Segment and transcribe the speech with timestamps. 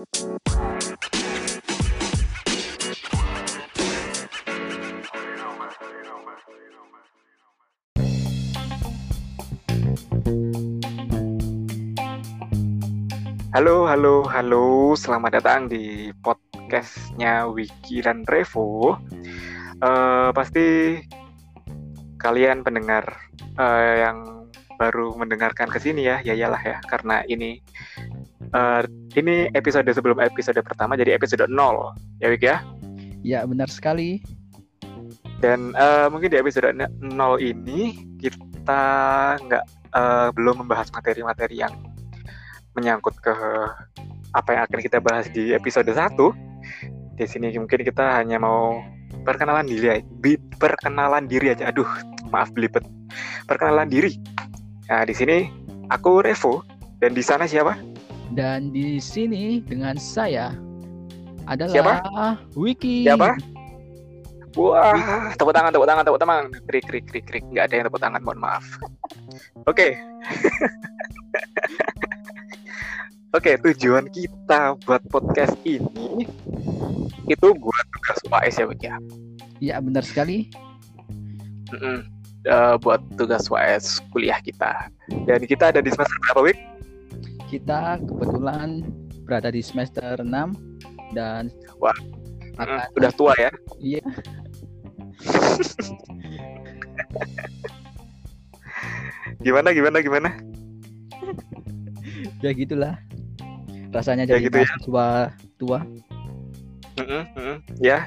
[0.00, 0.24] Halo,
[13.84, 14.96] halo, halo.
[14.96, 18.96] Selamat datang di podcastnya Wiki dan Revo.
[19.84, 20.96] Uh, pasti
[22.16, 23.04] kalian pendengar
[23.60, 24.48] uh, yang
[24.80, 27.60] baru mendengarkan ke sini ya, ya iyalah ya, karena ini
[28.54, 28.82] uh,
[29.16, 31.54] ini episode sebelum episode pertama, jadi episode 0
[32.22, 32.58] ya Wiki ya.
[33.20, 34.22] Ya benar sekali.
[35.40, 37.00] Dan uh, mungkin di episode 0
[37.40, 38.82] ini kita
[39.40, 39.64] nggak
[39.96, 41.72] uh, belum membahas materi-materi yang
[42.76, 43.34] menyangkut ke
[44.30, 46.14] apa yang akan kita bahas di episode 1
[47.18, 48.78] di sini mungkin kita hanya mau
[49.26, 50.00] perkenalan diri
[50.56, 51.68] perkenalan diri aja.
[51.68, 51.88] Aduh
[52.30, 52.86] maaf belibet.
[53.44, 54.16] Perkenalan diri.
[54.86, 55.50] Nah di sini
[55.90, 56.62] aku Revo
[57.02, 57.89] dan di sana siapa
[58.34, 60.54] dan di sini dengan saya
[61.50, 61.94] adalah siapa
[62.54, 63.34] Wiki siapa
[64.58, 66.50] Wah, tepuk tangan, tepuk tangan, tepuk tangan.
[66.66, 67.46] Krik, krik, krik, krik.
[67.54, 68.66] Nggak ada yang tepuk tangan, mohon maaf.
[69.70, 69.70] Oke.
[69.70, 69.90] Okay.
[73.38, 76.26] Oke, tujuan kita buat podcast ini
[77.30, 78.98] itu buat tugas UAS ya, Wik ya?
[79.62, 80.50] Iya, benar sekali.
[81.70, 81.98] Mm -mm.
[82.50, 84.90] Uh, buat tugas UAS kuliah kita.
[85.30, 86.58] Dan kita ada di semester berapa, Wik?
[87.50, 88.86] Kita kebetulan
[89.26, 90.30] berada di semester 6
[91.18, 91.50] dan
[91.82, 91.98] Wah,
[92.62, 92.78] akan...
[92.78, 93.50] mm, udah tua ya?
[93.82, 94.06] Iya.
[99.42, 100.30] gimana, gimana, gimana?
[102.40, 102.94] ya gitulah
[103.92, 104.64] rasanya ya jadi gitu ya.
[104.64, 105.24] mahasiswa ya.
[105.60, 107.56] tua mm -mm, mm -mm.
[107.84, 107.98] ya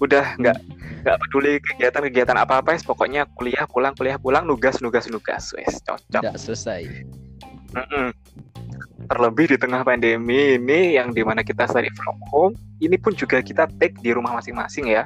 [0.00, 0.56] udah nggak
[1.04, 6.40] nggak peduli kegiatan-kegiatan apa-apa pokoknya kuliah pulang kuliah pulang nugas nugas nugas wes cocok tidak
[6.40, 6.88] selesai
[7.76, 8.08] mm -mm.
[9.08, 13.40] Terlebih di tengah pandemi ini yang di mana kita study from home ini pun juga
[13.44, 15.04] kita take di rumah masing-masing ya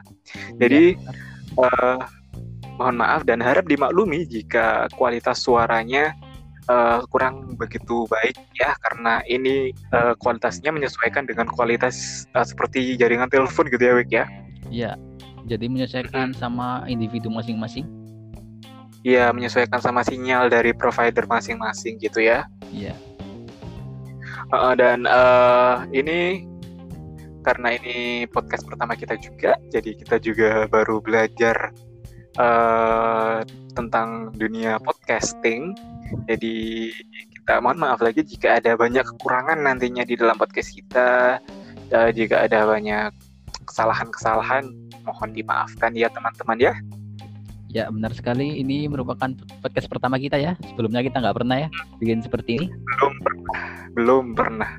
[0.57, 1.99] jadi ya, uh,
[2.79, 6.15] mohon maaf dan harap dimaklumi jika kualitas suaranya
[6.71, 13.27] uh, kurang begitu baik ya karena ini uh, kualitasnya menyesuaikan dengan kualitas uh, seperti jaringan
[13.33, 14.25] telepon gitu ya Wik ya.
[14.69, 14.93] Iya.
[15.49, 17.89] Jadi menyesuaikan sama individu masing-masing.
[19.01, 22.45] Iya, menyesuaikan sama sinyal dari provider masing-masing gitu ya.
[22.69, 22.93] Iya.
[24.49, 26.49] Uh, dan uh, ini
[27.45, 31.73] karena ini podcast pertama kita juga, jadi kita juga baru belajar
[32.41, 33.45] uh,
[33.77, 35.77] tentang dunia podcasting
[36.29, 36.55] jadi
[37.37, 41.41] kita mohon maaf lagi jika ada banyak kekurangan nantinya di dalam podcast kita.
[41.89, 43.13] Dan jika ada banyak
[43.65, 44.69] kesalahan-kesalahan,
[45.05, 46.75] mohon dimaafkan ya teman-teman ya.
[47.69, 48.61] Ya benar sekali.
[48.65, 49.29] Ini merupakan
[49.61, 50.57] podcast pertama kita ya.
[50.73, 51.69] Sebelumnya kita nggak pernah ya
[52.01, 52.67] bikin seperti ini.
[52.73, 53.63] Belum pernah.
[53.93, 54.71] Belum pernah.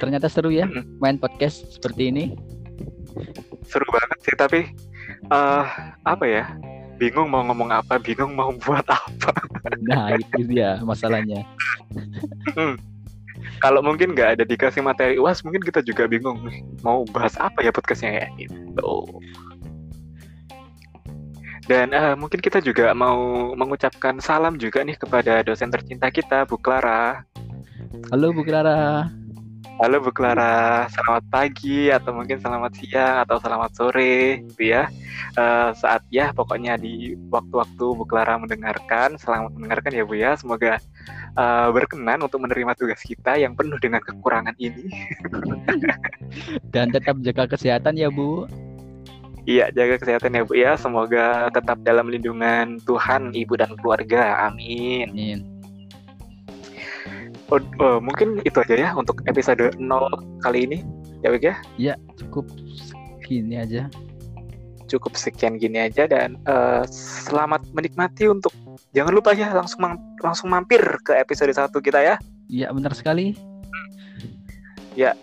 [0.00, 0.64] Ternyata seru ya
[1.00, 2.24] main podcast seperti ini.
[3.68, 4.60] Seru banget sih tapi
[5.28, 5.64] uh,
[6.08, 6.44] apa ya?
[7.00, 9.32] bingung mau ngomong apa, bingung mau buat apa.
[9.88, 11.40] Nah itu dia masalahnya.
[12.52, 12.76] hmm.
[13.64, 16.44] Kalau mungkin nggak ada dikasih materi uas, mungkin kita juga bingung
[16.84, 19.08] mau bahas apa ya podcastnya ya gitu.
[21.68, 26.56] Dan uh, mungkin kita juga mau mengucapkan salam juga nih kepada dosen tercinta kita, Bu
[26.60, 27.24] Clara.
[28.12, 29.10] Halo Bu Clara.
[29.80, 34.92] Halo Bu Clara, selamat pagi atau mungkin selamat siang atau selamat sore gitu ya.
[35.40, 40.36] Uh, saat ya pokoknya di waktu-waktu Bu Clara mendengarkan, selamat mendengarkan ya Bu ya.
[40.36, 40.76] Semoga
[41.32, 44.84] uh, berkenan untuk menerima tugas kita yang penuh dengan kekurangan ini.
[46.76, 48.44] Dan tetap jaga kesehatan ya Bu.
[49.48, 50.72] Iya, jaga kesehatan ya Bu ya.
[50.76, 54.50] Semoga tetap dalam lindungan Tuhan, Ibu dan keluarga.
[54.52, 55.08] Amin.
[55.12, 55.40] Amin.
[57.50, 59.82] Oh, oh, mungkin itu aja ya untuk episode 0
[60.44, 60.78] kali ini.
[61.26, 61.54] Ya, Wik ya?
[61.74, 62.46] Ya, cukup
[62.78, 63.90] segini aja.
[64.86, 66.86] Cukup sekian gini aja dan uh,
[67.26, 68.54] selamat menikmati untuk
[68.94, 69.82] jangan lupa ya langsung
[70.22, 72.14] langsung mampir ke episode 1 kita ya.
[72.46, 73.34] Iya, benar sekali.
[74.94, 75.18] Ya,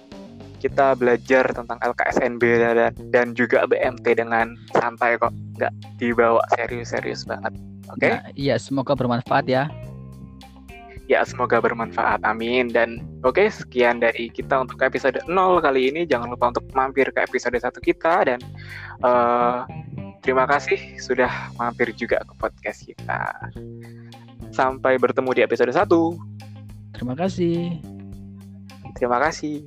[0.67, 7.55] kita belajar tentang LKSNB dan, dan juga BMT dengan santai kok, nggak dibawa serius-serius banget.
[7.87, 7.99] Oke?
[8.03, 8.11] Okay?
[8.19, 9.71] Nah, iya, semoga bermanfaat ya.
[11.07, 12.19] Ya, semoga bermanfaat.
[12.27, 12.67] Amin.
[12.67, 16.03] Dan oke, okay, sekian dari kita untuk episode 0 kali ini.
[16.03, 18.39] Jangan lupa untuk mampir ke episode 1 kita dan
[19.07, 19.63] uh,
[20.19, 23.23] terima kasih sudah mampir juga ke podcast kita.
[24.51, 25.87] Sampai bertemu di episode 1.
[26.91, 27.79] Terima kasih.
[28.99, 29.63] Terima kasih.